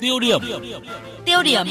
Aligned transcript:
Tiêu 0.00 0.18
điểm. 0.18 0.40
Tiêu 1.24 1.42
điểm. 1.42 1.66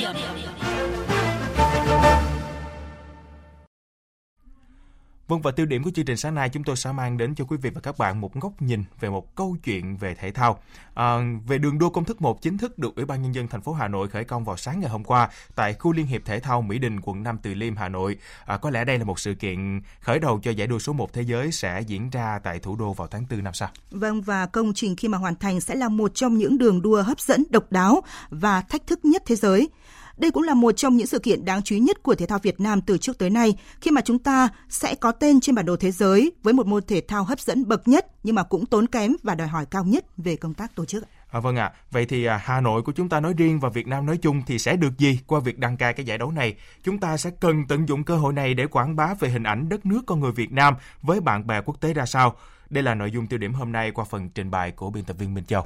Vâng 5.27 5.41
và 5.41 5.51
tiêu 5.51 5.65
điểm 5.65 5.83
của 5.83 5.91
chương 5.91 6.05
trình 6.05 6.17
sáng 6.17 6.35
nay 6.35 6.49
chúng 6.49 6.63
tôi 6.63 6.75
sẽ 6.75 6.91
mang 6.91 7.17
đến 7.17 7.35
cho 7.35 7.45
quý 7.45 7.57
vị 7.57 7.69
và 7.69 7.81
các 7.81 7.97
bạn 7.97 8.21
một 8.21 8.33
góc 8.33 8.61
nhìn 8.61 8.83
về 8.99 9.09
một 9.09 9.35
câu 9.35 9.55
chuyện 9.63 9.97
về 9.97 10.15
thể 10.15 10.31
thao. 10.31 10.59
À, 10.93 11.17
về 11.47 11.57
đường 11.57 11.79
đua 11.79 11.89
công 11.89 12.05
thức 12.05 12.21
1 12.21 12.41
chính 12.41 12.57
thức 12.57 12.79
được 12.79 12.95
Ủy 12.95 13.05
ban 13.05 13.21
nhân 13.21 13.35
dân 13.35 13.47
thành 13.47 13.61
phố 13.61 13.73
Hà 13.73 13.87
Nội 13.87 14.07
khởi 14.07 14.23
công 14.23 14.45
vào 14.45 14.57
sáng 14.57 14.79
ngày 14.79 14.89
hôm 14.89 15.03
qua 15.03 15.29
tại 15.55 15.73
khu 15.73 15.93
Liên 15.93 16.05
hiệp 16.05 16.25
thể 16.25 16.39
thao 16.39 16.61
Mỹ 16.61 16.79
Đình 16.79 17.01
quận 17.01 17.23
nam 17.23 17.37
Từ 17.41 17.53
Liêm 17.53 17.75
Hà 17.75 17.89
Nội. 17.89 18.17
À, 18.45 18.57
có 18.57 18.69
lẽ 18.69 18.85
đây 18.85 18.97
là 18.97 19.05
một 19.05 19.19
sự 19.19 19.33
kiện 19.33 19.81
khởi 20.01 20.19
đầu 20.19 20.39
cho 20.43 20.51
giải 20.51 20.67
đua 20.67 20.79
số 20.79 20.93
1 20.93 21.13
thế 21.13 21.21
giới 21.21 21.51
sẽ 21.51 21.81
diễn 21.87 22.09
ra 22.09 22.39
tại 22.43 22.59
thủ 22.59 22.75
đô 22.75 22.93
vào 22.93 23.07
tháng 23.07 23.25
4 23.29 23.43
năm 23.43 23.53
sau. 23.53 23.69
Vâng 23.91 24.21
và 24.21 24.45
công 24.45 24.73
trình 24.73 24.95
khi 24.95 25.07
mà 25.07 25.17
hoàn 25.17 25.35
thành 25.35 25.61
sẽ 25.61 25.75
là 25.75 25.89
một 25.89 26.11
trong 26.13 26.37
những 26.37 26.57
đường 26.57 26.81
đua 26.81 27.01
hấp 27.01 27.19
dẫn 27.19 27.43
độc 27.49 27.71
đáo 27.71 28.01
và 28.29 28.61
thách 28.61 28.87
thức 28.87 29.05
nhất 29.05 29.23
thế 29.25 29.35
giới. 29.35 29.69
Đây 30.17 30.31
cũng 30.31 30.43
là 30.43 30.53
một 30.53 30.71
trong 30.71 30.97
những 30.97 31.07
sự 31.07 31.19
kiện 31.19 31.45
đáng 31.45 31.61
chú 31.61 31.75
ý 31.75 31.81
nhất 31.81 32.03
của 32.03 32.15
thể 32.15 32.25
thao 32.25 32.39
Việt 32.39 32.59
Nam 32.59 32.81
từ 32.81 32.97
trước 32.97 33.17
tới 33.17 33.29
nay, 33.29 33.55
khi 33.81 33.91
mà 33.91 34.01
chúng 34.01 34.19
ta 34.19 34.49
sẽ 34.69 34.95
có 34.95 35.11
tên 35.11 35.39
trên 35.39 35.55
bản 35.55 35.65
đồ 35.65 35.75
thế 35.75 35.91
giới 35.91 36.31
với 36.43 36.53
một 36.53 36.67
môn 36.67 36.83
thể 36.87 37.01
thao 37.07 37.23
hấp 37.23 37.39
dẫn 37.39 37.67
bậc 37.67 37.87
nhất 37.87 38.07
nhưng 38.23 38.35
mà 38.35 38.43
cũng 38.43 38.65
tốn 38.65 38.87
kém 38.87 39.15
và 39.23 39.35
đòi 39.35 39.47
hỏi 39.47 39.65
cao 39.71 39.83
nhất 39.83 40.05
về 40.17 40.35
công 40.35 40.53
tác 40.53 40.75
tổ 40.75 40.85
chức. 40.85 41.03
À, 41.31 41.39
vâng 41.39 41.55
ạ, 41.55 41.65
à. 41.65 41.73
vậy 41.91 42.05
thì 42.05 42.25
à, 42.25 42.41
Hà 42.43 42.61
Nội 42.61 42.81
của 42.81 42.91
chúng 42.91 43.09
ta 43.09 43.19
nói 43.19 43.33
riêng 43.37 43.59
và 43.59 43.69
Việt 43.69 43.87
Nam 43.87 44.05
nói 44.05 44.17
chung 44.17 44.41
thì 44.47 44.59
sẽ 44.59 44.75
được 44.75 44.97
gì 44.97 45.19
qua 45.27 45.39
việc 45.39 45.59
đăng 45.59 45.77
cai 45.77 45.93
cái 45.93 46.05
giải 46.05 46.17
đấu 46.17 46.31
này? 46.31 46.55
Chúng 46.83 46.99
ta 46.99 47.17
sẽ 47.17 47.31
cần 47.39 47.67
tận 47.67 47.87
dụng 47.87 48.03
cơ 48.03 48.17
hội 48.17 48.33
này 48.33 48.53
để 48.53 48.67
quảng 48.67 48.95
bá 48.95 49.13
về 49.19 49.29
hình 49.29 49.43
ảnh 49.43 49.69
đất 49.69 49.85
nước 49.85 50.01
con 50.07 50.19
người 50.19 50.31
Việt 50.31 50.51
Nam 50.51 50.73
với 51.01 51.21
bạn 51.21 51.47
bè 51.47 51.61
quốc 51.61 51.81
tế 51.81 51.93
ra 51.93 52.05
sao? 52.05 52.35
Đây 52.69 52.83
là 52.83 52.95
nội 52.95 53.11
dung 53.11 53.27
tiêu 53.27 53.39
điểm 53.39 53.53
hôm 53.53 53.71
nay 53.71 53.91
qua 53.91 54.05
phần 54.05 54.29
trình 54.29 54.51
bày 54.51 54.71
của 54.71 54.89
biên 54.89 55.03
tập 55.03 55.15
viên 55.19 55.33
Minh 55.33 55.45
Châu. 55.45 55.65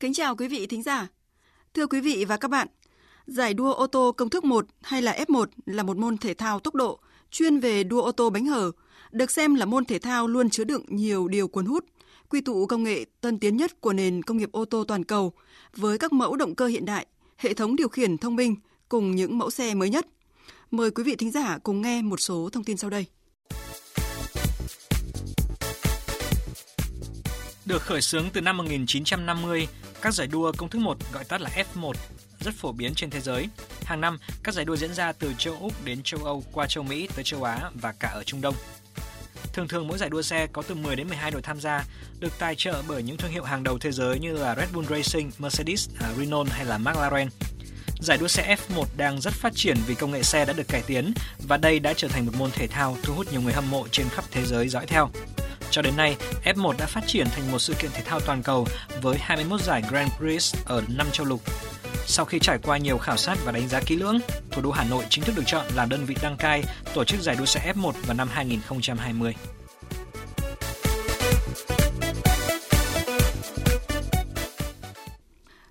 Kính 0.00 0.12
chào 0.14 0.36
quý 0.36 0.48
vị 0.48 0.66
thính 0.66 0.82
giả. 0.82 1.08
Thưa 1.74 1.86
quý 1.86 2.00
vị 2.00 2.24
và 2.24 2.36
các 2.36 2.50
bạn, 2.50 2.68
Giải 3.30 3.54
đua 3.54 3.72
ô 3.72 3.86
tô 3.86 4.12
công 4.12 4.30
thức 4.30 4.44
1 4.44 4.66
hay 4.82 5.02
là 5.02 5.24
F1 5.28 5.46
là 5.66 5.82
một 5.82 5.96
môn 5.96 6.18
thể 6.18 6.34
thao 6.34 6.60
tốc 6.60 6.74
độ 6.74 6.98
chuyên 7.30 7.60
về 7.60 7.84
đua 7.84 8.02
ô 8.02 8.12
tô 8.12 8.30
bánh 8.30 8.46
hở, 8.46 8.70
được 9.10 9.30
xem 9.30 9.54
là 9.54 9.64
môn 9.64 9.84
thể 9.84 9.98
thao 9.98 10.28
luôn 10.28 10.50
chứa 10.50 10.64
đựng 10.64 10.84
nhiều 10.88 11.28
điều 11.28 11.48
cuốn 11.48 11.66
hút, 11.66 11.84
quy 12.28 12.40
tụ 12.40 12.66
công 12.66 12.82
nghệ 12.82 13.04
tân 13.20 13.38
tiến 13.38 13.56
nhất 13.56 13.80
của 13.80 13.92
nền 13.92 14.22
công 14.22 14.36
nghiệp 14.36 14.52
ô 14.52 14.64
tô 14.64 14.84
toàn 14.84 15.04
cầu 15.04 15.32
với 15.76 15.98
các 15.98 16.12
mẫu 16.12 16.36
động 16.36 16.54
cơ 16.54 16.66
hiện 16.66 16.84
đại, 16.84 17.06
hệ 17.36 17.54
thống 17.54 17.76
điều 17.76 17.88
khiển 17.88 18.18
thông 18.18 18.36
minh 18.36 18.56
cùng 18.88 19.16
những 19.16 19.38
mẫu 19.38 19.50
xe 19.50 19.74
mới 19.74 19.90
nhất. 19.90 20.06
Mời 20.70 20.90
quý 20.90 21.04
vị 21.04 21.16
thính 21.16 21.30
giả 21.30 21.58
cùng 21.62 21.82
nghe 21.82 22.02
một 22.02 22.20
số 22.20 22.48
thông 22.52 22.64
tin 22.64 22.76
sau 22.76 22.90
đây. 22.90 23.06
Được 27.64 27.82
khởi 27.82 28.00
xướng 28.00 28.24
từ 28.32 28.40
năm 28.40 28.56
1950, 28.56 29.68
các 30.02 30.14
giải 30.14 30.26
đua 30.26 30.52
công 30.56 30.68
thức 30.68 30.78
1 30.78 30.96
gọi 31.12 31.24
tắt 31.24 31.40
là 31.40 31.50
F1 31.74 31.92
rất 32.40 32.54
phổ 32.54 32.72
biến 32.72 32.94
trên 32.94 33.10
thế 33.10 33.20
giới. 33.20 33.48
Hàng 33.84 34.00
năm, 34.00 34.18
các 34.42 34.54
giải 34.54 34.64
đua 34.64 34.76
diễn 34.76 34.94
ra 34.94 35.12
từ 35.12 35.32
châu 35.38 35.56
Úc 35.60 35.84
đến 35.84 36.02
châu 36.04 36.24
Âu 36.24 36.44
qua 36.52 36.66
châu 36.66 36.84
Mỹ 36.84 37.08
tới 37.14 37.24
châu 37.24 37.42
Á 37.42 37.70
và 37.74 37.92
cả 37.92 38.08
ở 38.08 38.22
Trung 38.22 38.40
Đông. 38.40 38.54
Thường 39.52 39.68
thường 39.68 39.88
mỗi 39.88 39.98
giải 39.98 40.10
đua 40.10 40.22
xe 40.22 40.46
có 40.46 40.62
từ 40.62 40.74
10 40.74 40.96
đến 40.96 41.08
12 41.08 41.30
đội 41.30 41.42
tham 41.42 41.60
gia, 41.60 41.84
được 42.18 42.38
tài 42.38 42.54
trợ 42.54 42.82
bởi 42.88 43.02
những 43.02 43.16
thương 43.16 43.30
hiệu 43.30 43.44
hàng 43.44 43.62
đầu 43.62 43.78
thế 43.78 43.92
giới 43.92 44.18
như 44.18 44.32
là 44.32 44.54
Red 44.54 44.68
Bull 44.72 44.86
Racing, 44.88 45.30
Mercedes, 45.38 45.88
à, 46.00 46.12
Renault 46.18 46.50
hay 46.50 46.64
là 46.64 46.78
McLaren. 46.78 47.28
Giải 48.00 48.18
đua 48.18 48.28
xe 48.28 48.56
F1 48.68 48.84
đang 48.96 49.20
rất 49.20 49.32
phát 49.32 49.52
triển 49.56 49.76
vì 49.86 49.94
công 49.94 50.10
nghệ 50.10 50.22
xe 50.22 50.44
đã 50.44 50.52
được 50.52 50.68
cải 50.68 50.82
tiến 50.86 51.12
và 51.48 51.56
đây 51.56 51.78
đã 51.78 51.92
trở 51.96 52.08
thành 52.08 52.26
một 52.26 52.32
môn 52.38 52.50
thể 52.50 52.66
thao 52.66 52.96
thu 53.02 53.14
hút 53.14 53.32
nhiều 53.32 53.40
người 53.40 53.52
hâm 53.52 53.70
mộ 53.70 53.88
trên 53.90 54.08
khắp 54.08 54.24
thế 54.30 54.44
giới 54.44 54.68
dõi 54.68 54.86
theo. 54.86 55.10
Cho 55.70 55.82
đến 55.82 55.96
nay, 55.96 56.16
F1 56.44 56.72
đã 56.78 56.86
phát 56.86 57.04
triển 57.06 57.26
thành 57.30 57.52
một 57.52 57.58
sự 57.58 57.74
kiện 57.74 57.90
thể 57.94 58.02
thao 58.02 58.20
toàn 58.20 58.42
cầu 58.42 58.66
với 59.02 59.16
21 59.20 59.60
giải 59.60 59.82
Grand 59.90 60.12
Prix 60.12 60.54
ở 60.64 60.82
5 60.88 61.06
châu 61.12 61.26
lục. 61.26 61.40
Sau 62.12 62.24
khi 62.24 62.38
trải 62.38 62.58
qua 62.62 62.78
nhiều 62.78 62.98
khảo 62.98 63.16
sát 63.16 63.38
và 63.44 63.52
đánh 63.52 63.68
giá 63.68 63.80
kỹ 63.86 63.96
lưỡng, 63.96 64.18
thủ 64.50 64.62
đô 64.62 64.70
Hà 64.70 64.84
Nội 64.84 65.04
chính 65.10 65.24
thức 65.24 65.32
được 65.36 65.42
chọn 65.46 65.66
là 65.74 65.86
đơn 65.86 66.04
vị 66.06 66.14
đăng 66.22 66.36
cai 66.36 66.64
tổ 66.94 67.04
chức 67.04 67.20
giải 67.20 67.36
đua 67.38 67.44
xe 67.44 67.72
F1 67.76 67.92
vào 68.06 68.16
năm 68.16 68.28
2020. 68.32 69.34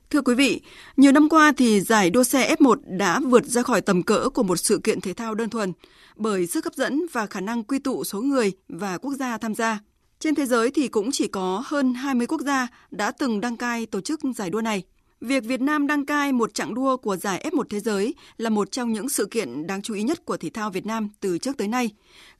Thưa 0.10 0.22
quý 0.22 0.36
vị, 0.36 0.62
nhiều 0.98 1.12
năm 1.12 1.30
qua 1.30 1.54
thì 1.58 1.82
giải 1.82 2.10
đua 2.10 2.24
xe 2.24 2.56
F1 2.60 2.76
đã 2.86 3.20
vượt 3.20 3.46
ra 3.46 3.62
khỏi 3.62 3.82
tầm 3.82 4.04
cỡ 4.04 4.30
của 4.30 4.44
một 4.44 4.56
sự 4.56 4.80
kiện 4.84 5.02
thể 5.02 5.14
thao 5.14 5.36
đơn 5.36 5.50
thuần 5.50 5.74
bởi 6.16 6.48
sức 6.48 6.66
hấp 6.66 6.74
dẫn 6.74 7.02
và 7.12 7.26
khả 7.26 7.40
năng 7.40 7.64
quy 7.64 7.80
tụ 7.80 8.04
số 8.04 8.22
người 8.22 8.52
và 8.70 8.98
quốc 8.98 9.14
gia 9.14 9.38
tham 9.38 9.56
gia. 9.56 9.80
Trên 10.20 10.36
thế 10.36 10.46
giới 10.46 10.72
thì 10.72 10.88
cũng 10.88 11.12
chỉ 11.12 11.28
có 11.28 11.64
hơn 11.66 11.94
20 11.94 12.28
quốc 12.28 12.42
gia 12.42 12.68
đã 12.92 13.12
từng 13.12 13.42
đăng 13.42 13.58
cai 13.58 13.86
tổ 13.86 14.02
chức 14.02 14.20
giải 14.36 14.50
đua 14.50 14.62
này. 14.62 14.84
Việc 15.22 15.44
Việt 15.44 15.62
Nam 15.62 15.88
đăng 15.88 16.06
cai 16.06 16.32
một 16.32 16.54
chặng 16.54 16.74
đua 16.74 16.98
của 16.98 17.16
giải 17.16 17.50
F1 17.52 17.64
thế 17.70 17.80
giới 17.80 18.14
là 18.38 18.50
một 18.50 18.72
trong 18.72 18.94
những 18.94 19.10
sự 19.10 19.26
kiện 19.26 19.68
đáng 19.68 19.82
chú 19.82 19.94
ý 19.94 20.04
nhất 20.04 20.26
của 20.26 20.38
thể 20.38 20.50
thao 20.50 20.70
Việt 20.70 20.86
Nam 20.86 21.10
từ 21.20 21.38
trước 21.38 21.58
tới 21.58 21.68
nay, 21.68 21.90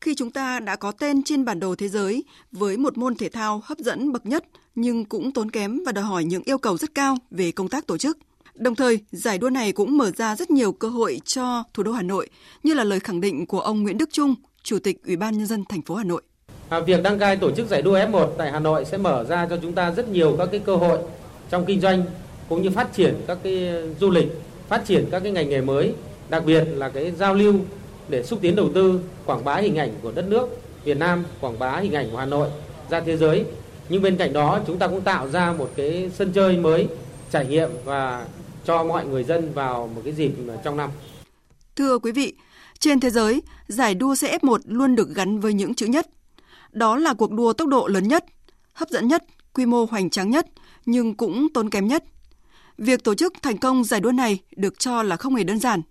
khi 0.02 0.16
chúng 0.16 0.32
ta 0.32 0.60
đã 0.60 0.76
có 0.76 0.92
tên 0.92 1.24
trên 1.24 1.46
bản 1.46 1.60
đồ 1.60 1.76
thế 1.76 1.88
giới 1.88 2.24
với 2.52 2.78
một 2.78 2.98
môn 2.98 3.16
thể 3.16 3.30
thao 3.30 3.62
hấp 3.66 3.78
dẫn 3.78 4.12
bậc 4.12 4.26
nhất 4.26 4.44
nhưng 4.76 5.06
cũng 5.06 5.32
tốn 5.32 5.52
kém 5.52 5.84
và 5.86 5.92
đòi 5.92 6.04
hỏi 6.04 6.24
những 6.24 6.44
yêu 6.46 6.58
cầu 6.58 6.78
rất 6.78 6.96
cao 6.96 7.18
về 7.32 7.52
công 7.52 7.70
tác 7.70 7.88
tổ 7.88 7.98
chức. 7.98 8.18
Đồng 8.56 8.76
thời, 8.76 9.00
giải 9.12 9.38
đua 9.38 9.50
này 9.50 9.72
cũng 9.72 9.98
mở 9.98 10.12
ra 10.18 10.36
rất 10.36 10.52
nhiều 10.52 10.72
cơ 10.72 10.90
hội 10.90 11.22
cho 11.26 11.64
thủ 11.74 11.84
đô 11.84 11.92
Hà 11.92 12.02
Nội, 12.02 12.30
như 12.64 12.74
là 12.74 12.84
lời 12.84 13.00
khẳng 13.00 13.22
định 13.22 13.46
của 13.46 13.60
ông 13.60 13.84
Nguyễn 13.84 13.98
Đức 13.98 14.10
Trung, 14.12 14.36
Chủ 14.64 14.80
tịch 14.80 15.04
Ủy 15.06 15.16
ban 15.16 15.38
nhân 15.38 15.48
dân 15.48 15.64
thành 15.70 15.82
phố 15.82 15.96
Hà 15.96 16.04
Nội. 16.04 16.22
À, 16.70 16.80
việc 16.80 17.04
đăng 17.04 17.20
cai 17.20 17.38
tổ 17.38 17.52
chức 17.52 17.68
giải 17.68 17.82
đua 17.82 17.98
F1 17.98 18.28
tại 18.38 18.52
Hà 18.52 18.60
Nội 18.60 18.86
sẽ 18.86 18.98
mở 18.98 19.24
ra 19.24 19.48
cho 19.50 19.58
chúng 19.62 19.74
ta 19.74 19.92
rất 19.92 20.10
nhiều 20.10 20.36
các 20.38 20.50
cái 20.52 20.62
cơ 20.66 20.76
hội 20.76 21.00
trong 21.50 21.66
kinh 21.66 21.82
doanh 21.82 22.06
cũng 22.50 22.62
như 22.62 22.70
phát 22.70 22.94
triển 22.94 23.22
các 23.28 23.38
cái 23.44 23.68
ờ, 23.68 23.94
du 24.00 24.10
lịch, 24.10 24.28
phát 24.68 24.86
triển 24.86 25.08
các 25.12 25.20
cái 25.24 25.32
ngành 25.32 25.50
nghề 25.50 25.62
mới, 25.62 25.94
đặc 26.30 26.44
biệt 26.46 26.64
là 26.68 26.90
cái 26.90 27.12
giao 27.12 27.34
lưu 27.34 27.56
để 28.10 28.24
xúc 28.24 28.40
tiến 28.42 28.56
đầu 28.56 28.70
tư, 28.74 29.00
quảng 29.26 29.44
bá 29.46 29.56
hình 29.56 29.76
ảnh 29.76 29.94
của 30.02 30.12
đất 30.12 30.26
nước 30.28 30.62
Việt 30.84 30.98
Nam, 30.98 31.26
quảng 31.42 31.60
bá 31.60 31.78
hình 31.78 31.94
ảnh 31.94 32.10
của 32.12 32.18
Hà 32.18 32.26
Nội 32.26 32.50
ra 32.90 33.00
thế 33.00 33.18
giới. 33.18 33.46
Nhưng 33.90 34.02
bên 34.02 34.18
cạnh 34.18 34.34
đó 34.34 34.60
chúng 34.68 34.78
ta 34.78 34.88
cũng 34.88 35.02
tạo 35.02 35.30
ra 35.30 35.54
một 35.54 35.70
cái 35.76 36.12
sân 36.16 36.32
chơi 36.32 36.58
mới, 36.58 36.88
trải 37.32 37.46
nghiệm 37.46 37.70
và 37.86 38.26
cho 38.66 38.84
mọi 38.84 39.06
người 39.06 39.24
dân 39.24 39.54
vào 39.54 39.90
một 39.96 40.02
cái 40.04 40.14
dịp 40.14 40.32
trong 40.64 40.78
năm. 40.78 40.90
Thưa 41.76 42.00
quý 42.00 42.12
vị, 42.12 42.34
trên 42.80 43.00
thế 43.00 43.10
giới, 43.10 43.42
giải 43.68 43.96
đua 43.96 44.16
xe 44.16 44.38
F1 44.38 44.58
luôn 44.66 44.96
được 44.96 45.16
gắn 45.16 45.40
với 45.40 45.54
những 45.54 45.74
chữ 45.74 45.86
nhất. 45.86 46.08
Đó 46.72 46.98
là 46.98 47.14
cuộc 47.14 47.32
đua 47.32 47.54
tốc 47.54 47.68
độ 47.68 47.88
lớn 47.88 48.08
nhất, 48.08 48.26
hấp 48.74 48.90
dẫn 48.90 49.08
nhất, 49.08 49.24
quy 49.54 49.66
mô 49.66 49.86
hoành 49.86 50.10
tráng 50.10 50.30
nhất, 50.30 50.48
nhưng 50.86 51.16
cũng 51.16 51.48
tốn 51.54 51.70
kém 51.70 51.88
nhất– 51.88 52.04
Việc 52.80 53.04
tổ 53.04 53.16
chức 53.16 53.34
thành 53.42 53.58
công 53.58 53.84
giải 53.84 54.00
đua 54.00 54.12
này 54.12 54.40
được 54.56 54.80
cho 54.80 55.04
là 55.04 55.16
không 55.16 55.36
hề 55.36 55.44
đơn 55.44 55.60
giản. 55.60 55.82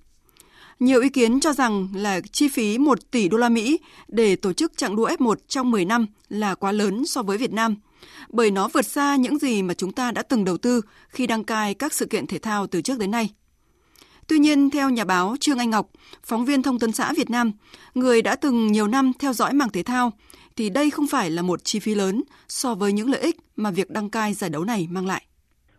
Nhiều 0.80 1.00
ý 1.00 1.08
kiến 1.08 1.40
cho 1.40 1.52
rằng 1.52 1.88
là 1.94 2.20
chi 2.32 2.48
phí 2.48 2.78
1 2.78 3.10
tỷ 3.10 3.28
đô 3.28 3.38
la 3.38 3.48
Mỹ 3.48 3.78
để 4.08 4.36
tổ 4.36 4.52
chức 4.52 4.76
chặng 4.76 4.96
đua 4.96 5.08
F1 5.08 5.34
trong 5.48 5.70
10 5.70 5.84
năm 5.84 6.06
là 6.28 6.54
quá 6.54 6.72
lớn 6.72 7.06
so 7.06 7.22
với 7.22 7.38
Việt 7.38 7.52
Nam, 7.52 7.76
bởi 8.28 8.50
nó 8.50 8.68
vượt 8.68 8.86
xa 8.86 9.16
những 9.16 9.38
gì 9.38 9.62
mà 9.62 9.74
chúng 9.74 9.92
ta 9.92 10.10
đã 10.10 10.22
từng 10.22 10.44
đầu 10.44 10.56
tư 10.56 10.80
khi 11.08 11.26
đăng 11.26 11.44
cai 11.44 11.74
các 11.74 11.92
sự 11.92 12.06
kiện 12.06 12.26
thể 12.26 12.38
thao 12.38 12.66
từ 12.66 12.82
trước 12.82 12.98
đến 12.98 13.10
nay. 13.10 13.30
Tuy 14.26 14.38
nhiên, 14.38 14.70
theo 14.70 14.90
nhà 14.90 15.04
báo 15.04 15.36
Trương 15.40 15.58
Anh 15.58 15.70
Ngọc, 15.70 15.90
phóng 16.24 16.44
viên 16.44 16.62
Thông 16.62 16.78
tấn 16.78 16.92
xã 16.92 17.12
Việt 17.12 17.30
Nam, 17.30 17.52
người 17.94 18.22
đã 18.22 18.36
từng 18.36 18.72
nhiều 18.72 18.88
năm 18.88 19.12
theo 19.18 19.32
dõi 19.32 19.52
mảng 19.52 19.70
thể 19.70 19.82
thao, 19.82 20.12
thì 20.56 20.70
đây 20.70 20.90
không 20.90 21.06
phải 21.06 21.30
là 21.30 21.42
một 21.42 21.64
chi 21.64 21.78
phí 21.78 21.94
lớn 21.94 22.22
so 22.48 22.74
với 22.74 22.92
những 22.92 23.10
lợi 23.10 23.20
ích 23.20 23.36
mà 23.56 23.70
việc 23.70 23.90
đăng 23.90 24.10
cai 24.10 24.34
giải 24.34 24.50
đấu 24.50 24.64
này 24.64 24.88
mang 24.90 25.06
lại. 25.06 25.27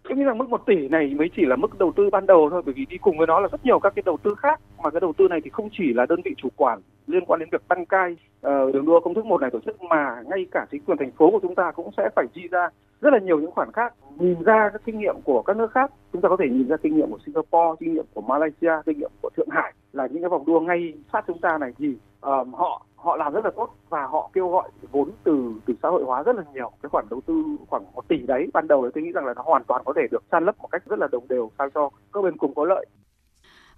Tôi 0.10 0.18
nghĩ 0.18 0.24
rằng 0.24 0.38
mức 0.38 0.50
1 0.50 0.66
tỷ 0.66 0.88
này 0.88 1.14
mới 1.18 1.30
chỉ 1.36 1.46
là 1.46 1.56
mức 1.56 1.80
đầu 1.80 1.92
tư 1.96 2.10
ban 2.12 2.26
đầu 2.26 2.50
thôi 2.50 2.62
bởi 2.66 2.74
vì 2.74 2.86
đi 2.86 2.98
cùng 2.98 3.18
với 3.18 3.28
nó 3.28 3.40
là 3.40 3.48
rất 3.52 3.66
nhiều 3.66 3.80
các 3.80 3.94
cái 3.96 4.04
đầu 4.06 4.18
tư 4.24 4.36
khác. 4.36 4.62
Mà 4.84 4.90
cái 4.90 5.00
đầu 5.00 5.14
tư 5.18 5.28
này 5.28 5.40
thì 5.44 5.50
không 5.50 5.70
chỉ 5.78 5.94
là 5.94 6.06
đơn 6.06 6.22
vị 6.26 6.32
chủ 6.38 6.50
quản 6.56 6.80
liên 7.08 7.26
quan 7.28 7.40
đến 7.40 7.50
việc 7.52 7.62
đăng 7.70 7.86
cai 7.86 8.12
uh, 8.14 8.74
đường 8.74 8.86
đua 8.86 9.00
công 9.00 9.14
thức 9.14 9.26
một 9.26 9.42
này 9.42 9.50
tổ 9.50 9.60
chức 9.66 9.82
mà 9.82 10.22
ngay 10.30 10.46
cả 10.52 10.66
chính 10.72 10.82
quyền 10.84 10.98
thành 10.98 11.12
phố 11.12 11.32
của 11.32 11.40
chúng 11.42 11.56
ta 11.56 11.72
cũng 11.72 11.90
sẽ 11.98 12.10
phải 12.16 12.26
chi 12.34 12.42
ra 12.52 12.70
rất 13.02 13.14
là 13.14 13.20
nhiều 13.20 13.40
những 13.40 13.52
khoản 13.52 13.72
khác. 13.72 13.94
Nhìn 14.18 14.44
ra 14.44 14.70
các 14.74 14.82
kinh 14.86 15.00
nghiệm 15.00 15.16
của 15.24 15.42
các 15.42 15.58
nước 15.58 15.72
khác 15.72 15.92
chúng 16.14 16.22
ta 16.22 16.30
có 16.30 16.38
thể 16.40 16.46
nhìn 16.50 16.68
ra 16.68 16.78
kinh 16.78 16.96
nghiệm 16.96 17.12
của 17.12 17.20
Singapore 17.26 17.78
kinh 17.80 17.94
nghiệm 17.94 18.06
của 18.14 18.22
Malaysia 18.22 18.74
kinh 18.86 19.00
nghiệm 19.00 19.12
của 19.22 19.30
Thượng 19.38 19.50
Hải 19.50 19.74
là 19.94 20.08
những 20.08 20.22
cái 20.22 20.30
vòng 20.30 20.46
đua 20.46 20.60
ngay 20.60 20.94
sát 21.14 21.24
chúng 21.28 21.40
ta 21.40 21.58
này 21.58 21.72
thì 21.78 21.88
uh, 21.90 22.48
họ 22.54 22.86
họ 23.04 23.18
làm 23.18 23.34
rất 23.34 23.46
là 23.46 23.52
tốt 23.56 23.70
và 23.90 24.08
họ 24.08 24.30
kêu 24.34 24.50
gọi 24.50 24.70
vốn 24.92 25.12
từ 25.24 25.54
từ 25.66 25.74
xã 25.84 25.90
hội 25.90 26.04
hóa 26.04 26.24
rất 26.24 26.36
là 26.36 26.44
nhiều 26.54 26.72
cái 26.82 26.90
khoản 26.90 27.06
đầu 27.10 27.22
tư 27.26 27.44
khoảng 27.68 27.84
một 27.94 28.08
tỷ 28.08 28.18
đấy 28.18 28.48
ban 28.54 28.68
đầu 28.68 28.82
thì 28.84 28.90
tôi 28.96 29.04
nghĩ 29.04 29.12
rằng 29.12 29.26
là 29.26 29.34
nó 29.34 29.42
hoàn 29.42 29.64
toàn 29.64 29.82
có 29.86 29.94
thể 29.96 30.02
được 30.12 30.24
san 30.32 30.46
lấp 30.46 30.60
một 30.60 30.68
cách 30.72 30.84
rất 30.86 31.00
là 31.00 31.08
đồng 31.12 31.28
đều 31.28 31.52
sao 31.58 31.70
cho 31.74 31.90
các 32.14 32.22
bên 32.24 32.38
cùng 32.38 32.56
có 32.56 32.66
lợi 32.66 32.86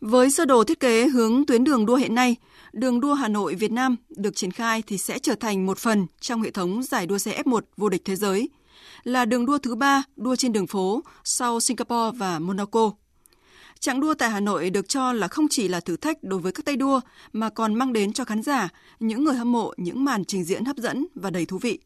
với 0.02 0.30
sơ 0.30 0.46
đồ 0.46 0.64
thiết 0.64 0.80
kế 0.80 1.08
hướng 1.08 1.46
tuyến 1.46 1.64
đường 1.64 1.86
đua 1.86 1.96
hiện 1.96 2.16
nay, 2.16 2.36
đường 2.74 3.00
đua 3.00 3.14
Hà 3.14 3.28
Nội 3.28 3.56
Việt 3.56 3.72
Nam 3.72 3.96
được 4.10 4.36
triển 4.36 4.52
khai 4.52 4.84
thì 4.88 4.98
sẽ 4.98 5.20
trở 5.20 5.36
thành 5.36 5.66
một 5.66 5.78
phần 5.78 6.08
trong 6.20 6.42
hệ 6.42 6.52
thống 6.52 6.84
giải 6.84 7.06
đua 7.06 7.18
xe 7.18 7.42
F1 7.46 7.60
vô 7.78 7.90
địch 7.90 8.02
thế 8.06 8.16
giới, 8.16 8.50
là 9.04 9.26
đường 9.26 9.46
đua 9.46 9.58
thứ 9.58 9.76
ba 9.76 10.04
đua 10.16 10.36
trên 10.36 10.54
đường 10.54 10.68
phố 10.68 11.02
sau 11.24 11.60
Singapore 11.60 12.18
và 12.18 12.40
Monaco. 12.40 12.92
Trạng 13.82 14.00
đua 14.00 14.14
tại 14.14 14.30
Hà 14.30 14.40
Nội 14.40 14.70
được 14.70 14.90
cho 14.90 15.14
là 15.14 15.28
không 15.28 15.48
chỉ 15.50 15.68
là 15.68 15.80
thử 15.80 15.98
thách 15.98 16.24
đối 16.24 16.40
với 16.40 16.52
các 16.52 16.66
tay 16.66 16.76
đua 16.76 17.00
mà 17.34 17.50
còn 17.50 17.74
mang 17.74 17.94
đến 17.94 18.14
cho 18.14 18.26
khán 18.26 18.44
giả, 18.44 18.70
những 19.00 19.24
người 19.24 19.36
hâm 19.36 19.52
mộ 19.52 19.74
những 19.78 20.06
màn 20.06 20.26
trình 20.26 20.44
diễn 20.44 20.66
hấp 20.66 20.78
dẫn 20.78 21.06
và 21.16 21.30
đầy 21.30 21.46
thú 21.46 21.58
vị. 21.58 21.80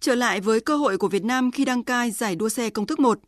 Trở 0.00 0.14
lại 0.14 0.40
với 0.40 0.60
cơ 0.60 0.76
hội 0.76 0.98
của 0.98 1.08
Việt 1.08 1.24
Nam 1.24 1.50
khi 1.50 1.64
đăng 1.64 1.84
cai 1.84 2.10
giải 2.10 2.36
đua 2.36 2.48
xe 2.48 2.70
công 2.70 2.86
thức 2.86 3.00
1, 3.00 3.20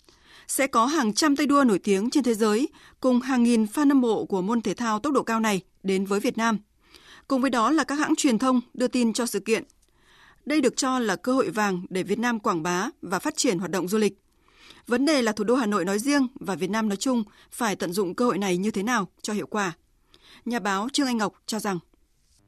sẽ 0.47 0.67
có 0.67 0.87
hàng 0.87 1.13
trăm 1.13 1.37
tay 1.37 1.47
đua 1.47 1.65
nổi 1.65 1.79
tiếng 1.79 2.11
trên 2.11 2.25
thế 2.25 2.35
giới 2.35 2.69
cùng 3.01 3.21
hàng 3.21 3.43
nghìn 3.43 3.65
fan 3.65 3.89
hâm 3.89 4.01
mộ 4.01 4.25
của 4.25 4.43
môn 4.43 4.61
thể 4.61 4.75
thao 4.75 4.99
tốc 4.99 5.13
độ 5.13 5.23
cao 5.23 5.41
này 5.41 5.61
đến 5.83 6.05
với 6.05 6.21
Việt 6.21 6.39
Nam. 6.39 6.59
Cùng 7.29 7.41
với 7.41 7.51
đó 7.51 7.71
là 7.71 7.85
các 7.85 7.95
hãng 7.95 8.17
truyền 8.17 8.39
thông 8.39 8.61
đưa 8.75 8.89
tin 8.89 9.13
cho 9.13 9.27
sự 9.27 9.41
kiện. 9.41 9.65
Đây 10.47 10.61
được 10.61 10.77
cho 10.77 10.99
là 10.99 11.17
cơ 11.17 11.33
hội 11.33 11.51
vàng 11.51 11.83
để 11.91 12.03
Việt 12.03 12.19
Nam 12.19 12.39
quảng 12.39 12.63
bá 12.63 12.91
và 13.03 13.19
phát 13.19 13.37
triển 13.37 13.59
hoạt 13.59 13.71
động 13.71 13.89
du 13.89 13.99
lịch. 13.99 14.24
Vấn 14.87 15.05
đề 15.05 15.23
là 15.23 15.33
thủ 15.33 15.45
đô 15.45 15.55
Hà 15.55 15.67
Nội 15.67 15.85
nói 15.85 15.99
riêng 15.99 16.27
và 16.35 16.55
Việt 16.55 16.71
Nam 16.71 16.89
nói 16.89 16.97
chung 16.97 17.25
phải 17.51 17.77
tận 17.77 17.93
dụng 17.93 18.15
cơ 18.15 18.25
hội 18.25 18.39
này 18.39 18.57
như 18.57 18.71
thế 18.71 18.83
nào 18.83 19.09
cho 19.23 19.33
hiệu 19.33 19.47
quả. 19.47 19.73
Nhà 20.45 20.59
báo 20.59 20.89
Trương 20.93 21.07
Anh 21.07 21.19
Ngọc 21.19 21.33
cho 21.47 21.59
rằng 21.59 21.79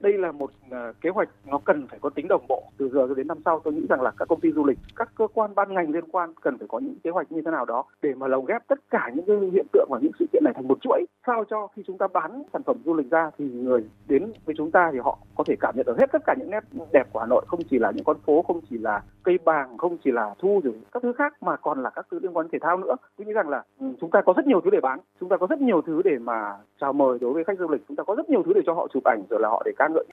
đây 0.00 0.12
là 0.12 0.32
một 0.32 0.50
à, 0.70 0.92
kế 1.00 1.10
hoạch 1.10 1.28
nó 1.46 1.58
cần 1.64 1.86
phải 1.86 1.98
có 1.98 2.10
tính 2.10 2.28
đồng 2.28 2.46
bộ 2.48 2.62
từ 2.78 2.88
giờ 2.88 3.06
cho 3.08 3.14
đến 3.14 3.26
năm 3.26 3.38
sau. 3.44 3.60
Tôi 3.64 3.74
nghĩ 3.74 3.86
rằng 3.88 4.02
là 4.02 4.10
các 4.18 4.28
công 4.28 4.40
ty 4.40 4.52
du 4.52 4.64
lịch, 4.64 4.78
các 4.96 5.08
cơ 5.18 5.26
quan 5.34 5.54
ban 5.54 5.74
ngành 5.74 5.90
liên 5.90 6.04
quan 6.12 6.32
cần 6.42 6.58
phải 6.58 6.68
có 6.68 6.78
những 6.78 6.94
kế 7.04 7.10
hoạch 7.10 7.32
như 7.32 7.42
thế 7.44 7.50
nào 7.50 7.64
đó 7.64 7.84
để 8.02 8.14
mà 8.14 8.26
lồng 8.26 8.46
ghép 8.46 8.62
tất 8.68 8.78
cả 8.90 9.10
những 9.14 9.26
cái 9.26 9.36
hiện 9.52 9.66
tượng 9.72 9.88
và 9.90 9.98
những 10.02 10.12
sự 10.18 10.26
kiện 10.32 10.42
này 10.44 10.54
thành 10.56 10.68
một 10.68 10.78
chuỗi, 10.80 11.04
sao 11.26 11.44
cho 11.50 11.66
khi 11.76 11.82
chúng 11.86 11.98
ta 11.98 12.06
bán 12.12 12.42
sản 12.52 12.62
phẩm 12.62 12.76
du 12.84 12.94
lịch 12.94 13.10
ra 13.10 13.30
thì 13.38 13.44
người 13.50 13.84
đến 14.08 14.32
với 14.44 14.54
chúng 14.58 14.70
ta 14.70 14.90
thì 14.92 14.98
họ 14.98 15.18
có 15.36 15.44
thể 15.46 15.56
cảm 15.60 15.74
nhận 15.76 15.86
được 15.86 15.98
hết 15.98 16.12
tất 16.12 16.22
cả 16.26 16.34
những 16.38 16.50
nét 16.50 16.64
đẹp 16.92 17.06
của 17.12 17.20
Hà 17.20 17.26
Nội, 17.26 17.44
không 17.48 17.60
chỉ 17.70 17.78
là 17.78 17.90
những 17.90 18.04
con 18.04 18.16
phố, 18.26 18.42
không 18.42 18.60
chỉ 18.70 18.78
là 18.78 19.02
cây 19.24 19.38
bàng, 19.44 19.78
không 19.78 19.96
chỉ 20.04 20.10
là 20.10 20.34
thu 20.38 20.60
rồi 20.64 20.74
các 20.92 21.02
thứ 21.02 21.12
khác, 21.12 21.34
mà 21.40 21.56
còn 21.56 21.82
là 21.82 21.90
các 21.90 22.06
thứ 22.10 22.18
liên 22.22 22.36
quan 22.36 22.46
đến 22.46 22.50
thể 22.52 22.58
thao 22.62 22.76
nữa. 22.76 22.96
Tôi 23.16 23.26
nghĩ 23.26 23.32
rằng 23.32 23.48
là 23.48 23.62
ừ, 23.80 23.86
chúng 24.00 24.10
ta 24.10 24.22
có 24.22 24.32
rất 24.36 24.46
nhiều 24.46 24.60
thứ 24.60 24.70
để 24.70 24.80
bán, 24.80 24.98
chúng 25.20 25.28
ta 25.28 25.36
có 25.36 25.46
rất 25.50 25.60
nhiều 25.60 25.82
thứ 25.82 26.02
để 26.04 26.18
mà 26.18 26.56
chào 26.80 26.92
mời 26.92 27.18
đối 27.18 27.32
với 27.32 27.44
khách 27.44 27.58
du 27.58 27.68
lịch, 27.68 27.82
chúng 27.88 27.96
ta 27.96 28.04
có 28.04 28.14
rất 28.14 28.30
nhiều 28.30 28.42
thứ 28.42 28.52
để 28.54 28.60
cho 28.66 28.74
họ 28.74 28.88
chụp 28.92 29.04
ảnh, 29.04 29.22
rồi 29.30 29.40
là 29.40 29.48
họ 29.48 29.62
để 29.64 29.72
ca 29.86 29.94
ngợi 29.94 30.04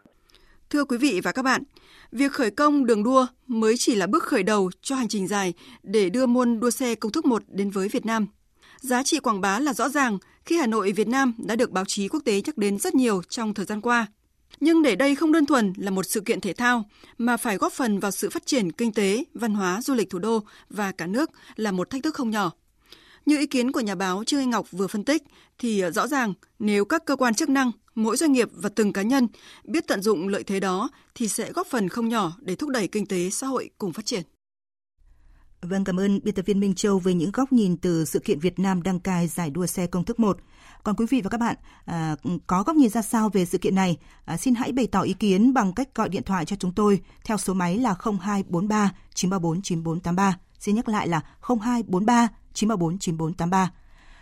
Thưa 0.69 0.85
quý 0.85 0.97
vị 0.97 1.21
và 1.23 1.31
các 1.31 1.41
bạn, 1.41 1.63
việc 2.11 2.31
khởi 2.31 2.51
công 2.51 2.85
đường 2.85 3.03
đua 3.03 3.27
mới 3.47 3.77
chỉ 3.77 3.95
là 3.95 4.07
bước 4.07 4.23
khởi 4.23 4.43
đầu 4.43 4.71
cho 4.81 4.95
hành 4.95 5.07
trình 5.07 5.27
dài 5.27 5.53
để 5.83 6.09
đưa 6.09 6.25
môn 6.25 6.59
đua 6.59 6.69
xe 6.69 6.95
công 6.95 7.11
thức 7.11 7.25
1 7.25 7.43
đến 7.47 7.69
với 7.69 7.87
Việt 7.87 8.05
Nam. 8.05 8.27
Giá 8.79 9.03
trị 9.03 9.19
quảng 9.19 9.41
bá 9.41 9.59
là 9.59 9.73
rõ 9.73 9.89
ràng 9.89 10.17
khi 10.45 10.57
Hà 10.57 10.67
Nội 10.67 10.91
Việt 10.91 11.07
Nam 11.07 11.33
đã 11.37 11.55
được 11.55 11.71
báo 11.71 11.85
chí 11.85 12.07
quốc 12.07 12.19
tế 12.25 12.41
nhắc 12.45 12.57
đến 12.57 12.79
rất 12.79 12.95
nhiều 12.95 13.21
trong 13.29 13.53
thời 13.53 13.65
gian 13.65 13.81
qua. 13.81 14.07
Nhưng 14.59 14.83
để 14.83 14.95
đây 14.95 15.15
không 15.15 15.31
đơn 15.31 15.45
thuần 15.45 15.73
là 15.77 15.91
một 15.91 16.05
sự 16.05 16.21
kiện 16.21 16.41
thể 16.41 16.53
thao 16.53 16.83
mà 17.17 17.37
phải 17.37 17.57
góp 17.57 17.73
phần 17.73 17.99
vào 17.99 18.11
sự 18.11 18.29
phát 18.29 18.45
triển 18.45 18.71
kinh 18.71 18.93
tế, 18.93 19.23
văn 19.33 19.53
hóa, 19.53 19.81
du 19.81 19.93
lịch 19.93 20.09
thủ 20.09 20.19
đô 20.19 20.43
và 20.69 20.91
cả 20.91 21.07
nước 21.07 21.29
là 21.55 21.71
một 21.71 21.89
thách 21.89 22.03
thức 22.03 22.15
không 22.15 22.29
nhỏ. 22.29 22.51
Như 23.25 23.37
ý 23.37 23.47
kiến 23.47 23.71
của 23.71 23.79
nhà 23.79 23.95
báo 23.95 24.23
Trương 24.23 24.39
Anh 24.39 24.49
Ngọc 24.49 24.71
vừa 24.71 24.87
phân 24.87 25.03
tích 25.03 25.23
thì 25.57 25.83
rõ 25.93 26.07
ràng 26.07 26.33
nếu 26.59 26.85
các 26.85 27.05
cơ 27.05 27.15
quan 27.15 27.33
chức 27.33 27.49
năng, 27.49 27.71
mỗi 27.95 28.17
doanh 28.17 28.31
nghiệp 28.31 28.49
và 28.53 28.69
từng 28.75 28.93
cá 28.93 29.01
nhân 29.01 29.27
biết 29.63 29.87
tận 29.87 30.01
dụng 30.01 30.27
lợi 30.27 30.43
thế 30.43 30.59
đó 30.59 30.89
thì 31.15 31.27
sẽ 31.27 31.51
góp 31.51 31.67
phần 31.67 31.89
không 31.89 32.09
nhỏ 32.09 32.33
để 32.39 32.55
thúc 32.55 32.69
đẩy 32.69 32.87
kinh 32.87 33.05
tế 33.05 33.29
xã 33.29 33.47
hội 33.47 33.69
cùng 33.77 33.93
phát 33.93 34.05
triển. 34.05 34.23
Vâng, 35.63 35.83
cảm 35.83 35.99
ơn 35.99 36.19
biên 36.23 36.35
tập 36.35 36.45
viên 36.45 36.59
Minh 36.59 36.75
Châu 36.75 36.99
về 36.99 37.13
những 37.13 37.31
góc 37.33 37.53
nhìn 37.53 37.77
từ 37.77 38.05
sự 38.05 38.19
kiện 38.19 38.39
Việt 38.39 38.59
Nam 38.59 38.83
đăng 38.83 38.99
cai 38.99 39.27
giải 39.27 39.49
đua 39.49 39.65
xe 39.65 39.87
công 39.87 40.05
thức 40.05 40.19
1. 40.19 40.37
Còn 40.83 40.95
quý 40.95 41.05
vị 41.09 41.21
và 41.21 41.29
các 41.29 41.37
bạn 41.37 41.55
à, 41.85 42.15
có 42.47 42.63
góc 42.63 42.75
nhìn 42.75 42.89
ra 42.89 43.01
sao 43.01 43.29
về 43.29 43.45
sự 43.45 43.57
kiện 43.57 43.75
này? 43.75 43.97
À, 44.25 44.37
xin 44.37 44.55
hãy 44.55 44.71
bày 44.71 44.87
tỏ 44.87 45.01
ý 45.01 45.13
kiến 45.13 45.53
bằng 45.53 45.73
cách 45.73 45.95
gọi 45.95 46.09
điện 46.09 46.23
thoại 46.23 46.45
cho 46.45 46.55
chúng 46.55 46.73
tôi 46.75 47.01
theo 47.25 47.37
số 47.37 47.53
máy 47.53 47.77
là 47.77 47.95
0243 48.03 48.91
934 49.13 49.61
9483. 49.61 50.39
Xin 50.59 50.75
nhắc 50.75 50.89
lại 50.89 51.07
là 51.07 51.21
0243 51.41 52.27
934 52.53 52.99
9483 52.99 53.71